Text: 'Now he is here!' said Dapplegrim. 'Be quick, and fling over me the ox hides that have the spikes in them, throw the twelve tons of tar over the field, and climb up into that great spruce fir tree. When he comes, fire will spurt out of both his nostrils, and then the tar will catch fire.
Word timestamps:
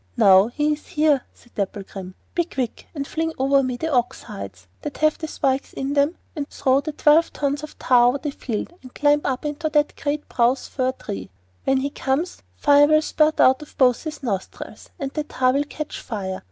'Now 0.17 0.47
he 0.47 0.73
is 0.73 0.87
here!' 0.87 1.21
said 1.31 1.53
Dapplegrim. 1.53 2.15
'Be 2.33 2.45
quick, 2.45 2.87
and 2.95 3.05
fling 3.07 3.33
over 3.37 3.61
me 3.61 3.77
the 3.77 3.91
ox 3.93 4.23
hides 4.23 4.65
that 4.81 4.97
have 4.97 5.19
the 5.19 5.27
spikes 5.27 5.73
in 5.73 5.93
them, 5.93 6.17
throw 6.49 6.79
the 6.81 6.91
twelve 6.91 7.31
tons 7.33 7.61
of 7.61 7.77
tar 7.77 8.07
over 8.07 8.17
the 8.17 8.31
field, 8.31 8.73
and 8.81 8.95
climb 8.95 9.21
up 9.23 9.45
into 9.45 9.69
that 9.69 9.93
great 10.01 10.23
spruce 10.27 10.67
fir 10.67 10.93
tree. 10.93 11.29
When 11.65 11.77
he 11.81 11.91
comes, 11.91 12.41
fire 12.55 12.87
will 12.87 13.03
spurt 13.03 13.39
out 13.39 13.61
of 13.61 13.77
both 13.77 14.01
his 14.05 14.23
nostrils, 14.23 14.89
and 14.97 15.11
then 15.11 15.25
the 15.25 15.29
tar 15.35 15.53
will 15.53 15.65
catch 15.65 15.99
fire. 16.01 16.39